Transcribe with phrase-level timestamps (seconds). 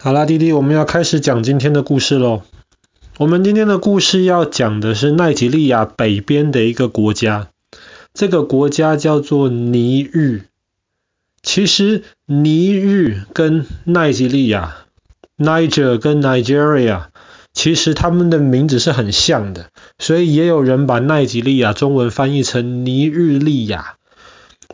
[0.00, 2.42] 好啦，弟弟，我们要开始讲今天的故事喽。
[3.16, 7.48] 我们今天的故事要讲的是奈及利亚北边的一个国家，
[8.14, 10.42] 这个国家叫做尼日。
[11.42, 14.76] 其实尼日跟奈及利亚
[15.36, 17.06] （Niger） 跟 Nigeria，
[17.52, 23.96] 其实他们的名字是很像的，所以也有人把奈及利亚中文翻译成尼日利亚，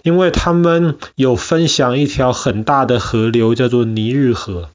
[0.02, 4.68] 因为他们有分享一条很大的河流，叫做尼日河。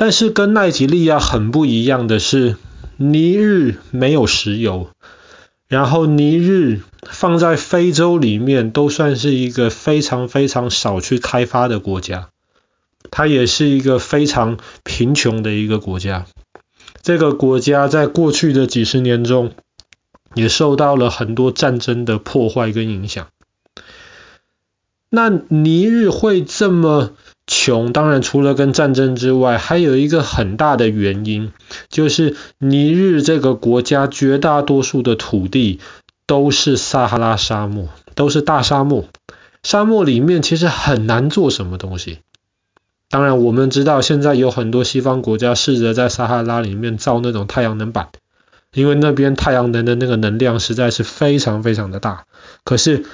[0.00, 2.56] 但是跟奈及利亚很不一样的是，
[2.96, 4.88] 尼日没有石油，
[5.68, 12.30] 然后尼日放在非洲里面都算是一个非常非常少去开发的国家，
[13.10, 16.24] 它也是一个非常贫穷的一个国家。
[17.02, 19.52] 这个国家在过去的几十年中，
[20.34, 23.26] 也受到了很多战争的破坏跟影响。
[25.10, 27.10] 那尼日会这么
[27.46, 31.52] 穷，当然除了跟战争之外，还有一个很大的原因，
[31.88, 35.80] 就是尼日这个国家绝大多数的土地
[36.26, 39.04] 都是撒哈拉沙漠，都是大沙漠。
[39.64, 42.20] 沙漠里面其实很难做什么东西。
[43.10, 48.10] 当然，我们知道现在有很多西方国家试着在撒哈拉里面造那种太阳能板，
[48.72, 52.26] 因为那边太阳能的那个能量实在是非常非常的大。
[52.62, 53.04] 可是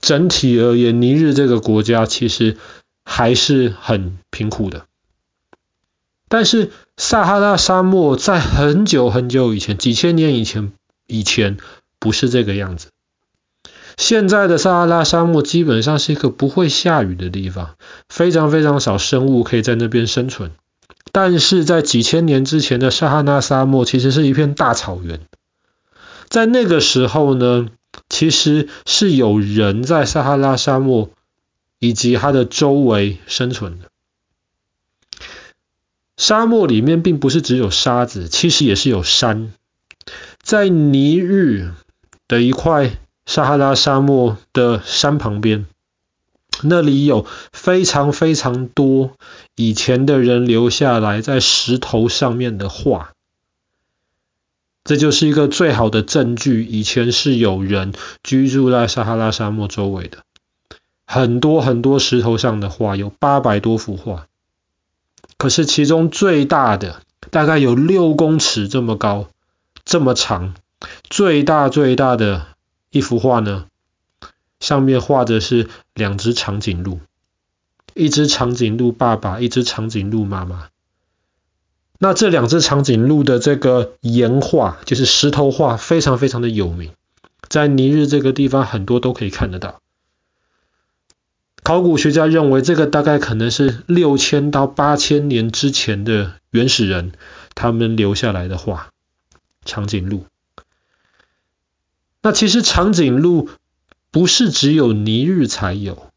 [0.00, 2.56] 整体而言，尼日这个国家其实。
[3.08, 4.86] 还是很贫苦的，
[6.28, 10.72] 但是撒哈拉沙漠在很久很久以前，几千年以前，
[11.06, 11.56] 以前
[12.00, 12.88] 不是这个样子。
[13.96, 17.76] 现在的撒哈拉沙漠基本上是一个不会下雨的地方，
[18.08, 20.50] 非常非常少生物可以在那边生存。
[21.12, 25.20] 但是在几千年之前的撒哈拉沙漠其实是一片大草原，
[26.28, 27.68] 在那个时候呢，
[28.08, 31.10] 其实是有人在撒哈拉沙漠。
[31.78, 33.90] 以及它的周围生存的
[36.16, 39.52] 沙漠里面，并不是只有沙子，其实也是有山。
[40.40, 41.74] 在尼日
[42.26, 45.66] 的一块撒哈拉沙漠的山旁边，
[46.62, 49.12] 那里有非常非常多
[49.54, 53.12] 以前的人留下来在石头上面的画，
[54.86, 57.92] 这就是一个最好的证据，以前是有人
[58.22, 60.18] 居住在撒哈拉沙漠周围的。
[61.06, 64.28] 很多很多石头上的画，有八百多幅画。
[65.38, 69.28] 可是其中最大的，大概有六公尺这么高，
[69.84, 70.54] 这么长，
[71.02, 72.46] 最大最大的
[72.90, 73.66] 一幅画呢，
[74.60, 77.00] 上面画的是两只长颈鹿，
[77.94, 80.68] 一只长颈鹿爸爸，一只长颈鹿妈妈。
[81.98, 86.90] 那这两只长颈鹿的这个岩画，就是石头画，非常非常的有名，
[87.48, 89.80] 在尼日这个地方很多都可以看得到。
[91.62, 97.12] 考古学家认为，这个大概可能是六千到八千年之前的原始人
[97.54, 98.90] 他们留下来的画，
[99.64, 100.26] 长颈鹿。
[102.22, 103.48] 那其实长颈鹿
[104.10, 106.10] 不是只有尼日才有，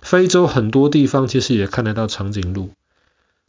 [0.00, 2.70] 非洲很多地方其实也看得到长颈鹿。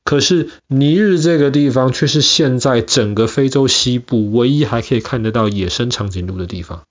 [0.04, 6.84] 可是尼日这个地方却是现在整个非洲西部唯一还可以看得到野生长颈鹿的地方。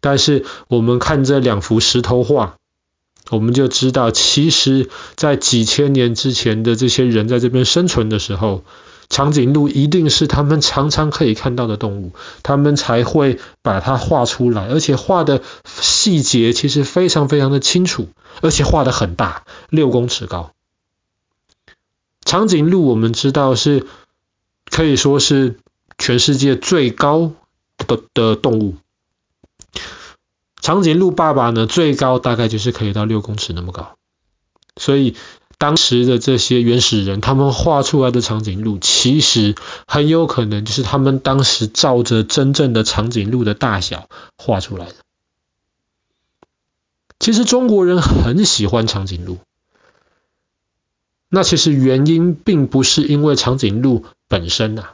[0.00, 2.56] 但是我们看这两幅石头画。
[3.30, 8.64] 我们就知道，其实，在几千年之前的这些人在这边生存的时候，
[9.08, 12.12] 长颈鹿一定是他们常常可以看到的动物，
[12.42, 18.08] 他们才会把它画出来，而且画的细节其实非常非常的清楚，
[18.42, 20.52] 而且画的很大，六公尺高。
[22.24, 23.86] 长颈鹿我们知道是
[24.70, 25.58] 可以说是
[25.98, 27.32] 全世界最高
[27.76, 28.76] 的的动物。
[30.60, 33.96] 长颈鹿爸爸呢，最高大概就是可以到六公尺那么高，
[34.76, 35.16] 所以
[35.58, 39.56] 当时的这些原始人，他们画出来的长颈鹿，其实
[39.86, 44.94] 很有可能就是他们当时照着真正的长颈鹿的大小画出来的。
[47.18, 49.38] 其实中国人很喜欢长颈鹿，
[51.34, 54.92] 那其实原因并不是因为长颈鹿本身啊。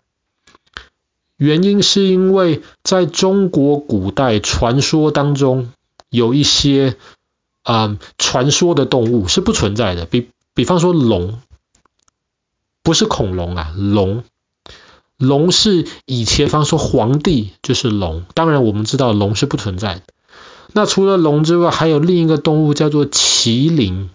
[1.37, 5.73] 原因是因为在中国古代传说当中，
[6.11, 6.96] 有一些
[7.64, 11.40] 啊、呃、传说的动物是不存在的，比比方说龙，
[12.84, 14.23] 不是恐龙啊，龙，
[15.17, 20.02] 龙是以前，方说皇帝就是龙，当然我们知道龙是不存在的。
[20.73, 24.11] 那除了龙之外，还有另一个动物叫做麒麟。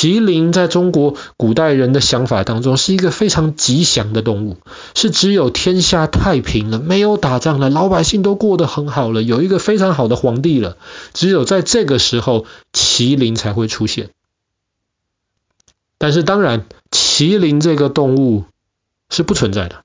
[0.00, 4.56] 麒麟在中国古代人的想法当中是一个非常吉祥的动物，
[4.94, 10.78] 是只有天下太平了，没有打仗了，老百姓都过得很好了，有一个非常好的皇帝了，
[11.12, 14.08] 只有在这个时候麒麟才会出现。
[15.98, 18.44] 但是当然，麒麟这个动物
[19.10, 19.84] 是不存在的。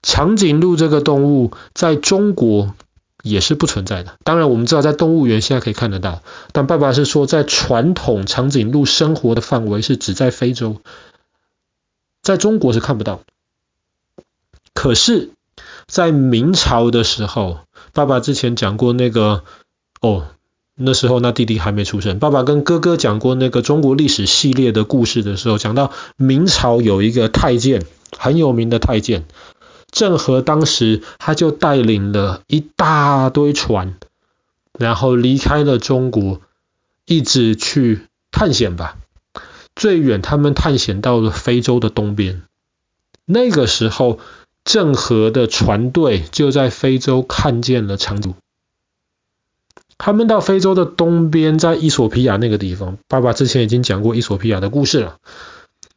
[0.00, 2.74] 长颈鹿这个动物在中国
[3.22, 4.16] 也是不存在的。
[4.24, 6.22] 当然，我们知道在动物园现在可以看得到，
[6.52, 10.76] 但爸爸是说，在传统长颈鹿生活的范围是只在非洲，
[12.20, 13.20] 在中国是看不到。
[14.74, 15.30] 可是，
[15.86, 17.60] 在明朝的时候，
[17.92, 19.44] 爸爸之前讲过那个
[20.00, 20.26] 哦，
[20.74, 22.18] 那时候那弟弟还没出生。
[22.18, 27.84] 爸爸跟哥哥讲过那个中国历史系列的故事的时候，讲到明朝有一个太监，
[28.18, 29.26] 很有名的太监。
[29.92, 33.94] 郑和当时他就带领了一大堆船，
[34.78, 36.40] 然后离开了中国，
[37.04, 38.96] 一直去探险吧。
[39.76, 42.42] 最远他们探险到了非洲的东边。
[43.26, 44.18] 那个时候，
[44.64, 48.34] 郑和的船队就在非洲看见了长颈。
[49.98, 55.18] 他们到非洲的东边，在伊索皮亚那个地方，爸爸之前已经讲过伊索皮亚的故事了。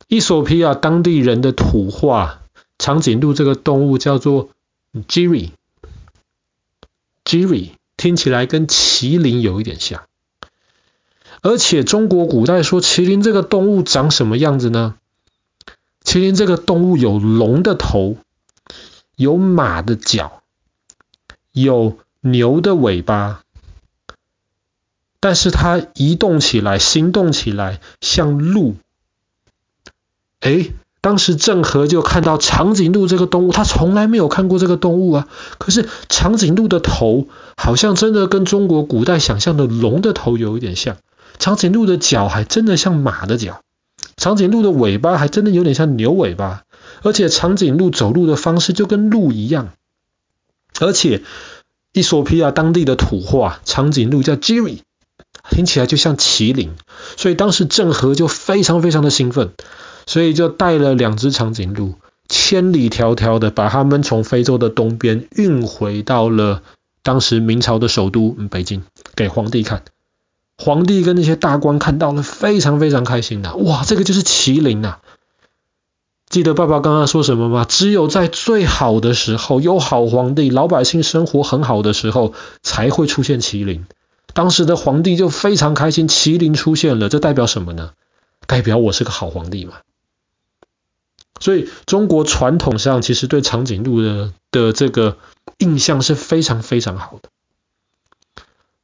[0.10, 2.42] 伊索皮亚当地人的土话。
[2.78, 4.50] 长颈鹿这个动物叫做
[4.94, 5.52] Jiri，Jiri
[7.98, 10.06] 听起来跟麒麟有一点像，
[11.42, 14.96] 而且中国古代说麒麟这个动物长什么样子呢？
[16.04, 18.18] 麒麟这个动物有龙的头，
[19.16, 20.44] 有马的脚，
[21.52, 23.44] 有牛的尾巴，
[25.20, 28.76] 但是它移动起来、行动起来像鹿，
[30.42, 30.74] 诶。
[31.06, 35.28] 当时郑和就看到长颈鹿这个动物，他从来没有看过这个动物啊。
[35.60, 40.98] 可是长颈鹿的头好像真的跟中国古代想象的龙的头有一点像，
[41.38, 43.62] 长颈鹿的脚还真的像马的脚，
[44.18, 46.64] 长颈鹿的尾巴还真的有点像牛尾巴，
[47.04, 49.74] 而且长颈鹿走路的方式就跟鹿一样。
[50.80, 51.22] 而且
[51.94, 54.80] 伊索比亚当地的土话，长颈鹿叫 Jiri，
[55.52, 56.72] 听起来就像麒麟，
[57.16, 59.52] 所以当时郑和就非常非常的兴奋。
[60.06, 61.96] 所以就带了两只长颈鹿，
[62.28, 66.62] 千里迢迢的把他们从非洲的东边运回到了
[67.04, 68.84] 当时明朝的首都北京，
[69.16, 69.84] 给皇帝看。
[70.58, 73.56] 皇帝跟那些大官看到了，非常非常开心呐！
[73.56, 75.00] 哇，这个就是麒麟呐！
[76.30, 77.66] 记得爸爸刚刚说什么吗？
[77.68, 83.86] 只有在最好的时候，有好皇帝，老百姓生活很好的时候，才会出现麒麟。
[84.34, 87.92] 当时的皇帝就非常开心，麒麟出现了，这代表什么呢？
[88.48, 89.74] 代表我是个好皇帝嘛。
[91.40, 95.18] 所以，中国传统上其实对长颈鹿的的这个
[95.58, 97.30] 印象是非常非常好的。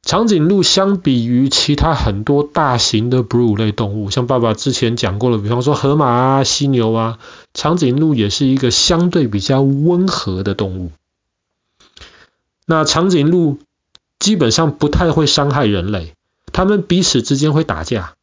[0.02, 7.18] 长颈鹿相比于其他很多大型的哺乳类动物，像爸爸之前讲过了，比方说河马啊、犀牛啊，
[7.54, 10.90] 长颈鹿也是一个相对比较温和的动物。
[12.66, 13.60] 那长颈鹿
[14.18, 16.14] 基本上不太会伤害人类，
[16.52, 18.14] 它们彼此之间会打架。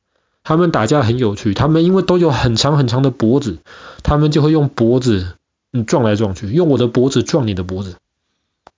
[0.50, 3.60] 他们打架很有趣，他们因为都有很长很长的脖子，
[4.02, 5.36] 他们就会用脖子
[5.72, 7.98] 嗯撞来撞去，用我的脖子撞你的脖子，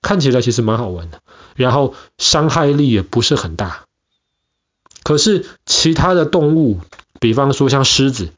[0.02, 1.22] 看起来其实蛮好玩的，
[1.56, 3.86] 然后伤害力也不是很大。
[5.04, 6.82] 可是其他的动物，
[7.22, 8.32] 比方说像狮子，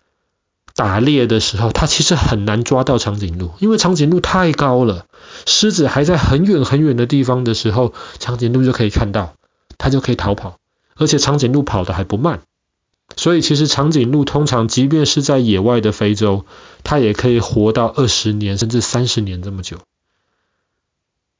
[0.76, 5.08] 打猎的时候，它其实很难抓到长颈鹿，因为长颈鹿太高了，
[5.48, 9.34] 狮子还在很远很远的地方的时候，长颈鹿就可以看到，
[9.80, 10.60] 它就可以逃跑，
[10.96, 12.42] 而且长颈鹿跑得还不慢。
[13.16, 16.46] 所以，其实长颈鹿通常，即便是在野外的非洲，
[16.84, 19.78] 它也可以活到二十年甚至三十年这么久。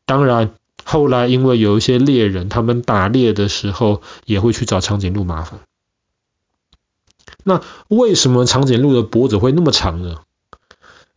[0.06, 5.60] 当然，后来因为有一些猎人，他们打猎的时候也会去找长颈鹿麻烦。
[7.44, 10.18] 那为什么长颈鹿的脖子会那么长呢？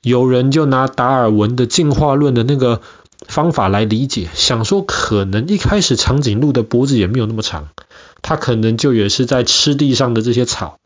[0.03, 2.81] 有人就拿达尔文的进化论的那个
[3.29, 7.69] 方法来理解，想说可能一开始长颈鹿的脖子也没有那么长。
[8.23, 10.79] 它可能就也是在吃地上的这些草，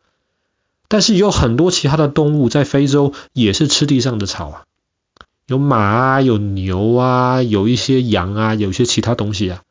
[0.87, 4.63] 但是有很多其他的动物在非洲也是吃地上的草啊，
[5.47, 9.61] 有马啊，有牛啊，有一些羊啊，有些其他东西啊，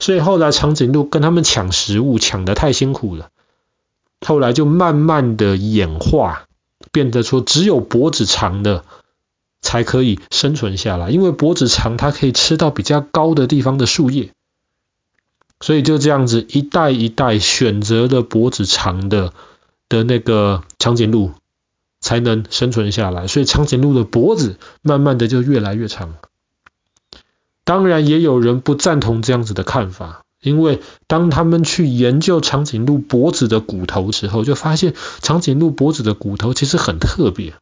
[0.00, 3.28] 所以后来长颈鹿跟他们抢食物抢得太辛苦了，
[4.26, 6.46] 后来就慢慢的演化，
[6.90, 8.84] 变得说只有脖子长的
[9.62, 14.32] 才可以生存下来，因为脖子长，它可以吃到比较高的地方的树叶。
[15.60, 19.32] 所以就这样子一代一代选择的脖子长的
[19.88, 21.30] 的那个长颈鹿
[22.00, 26.16] 才能生存下来，所以长颈鹿的脖子慢慢的就越来越长。
[27.62, 37.54] 当然也有人不赞同这样子的看法，因为当他们去研究长颈鹿脖子的骨头时候，就发现长颈鹿脖子的骨头其实很特别，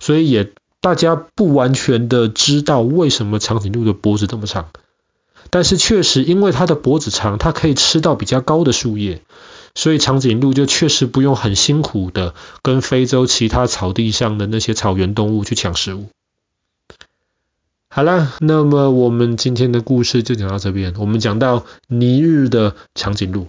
[0.00, 4.68] 所以也大家不完全的知道为什么长颈鹿的脖子这么长。
[5.50, 9.22] 但是确实，因为它的脖子长，它可以吃到比较高的树叶，
[9.74, 16.06] 所以长颈鹿就确实不用很辛苦的跟非洲其他草地上的那些草原动物去抢食物。
[17.88, 20.94] 好啦，那么我们今天的故事就讲到这边。
[20.98, 23.48] 我们讲到尼日的长颈鹿。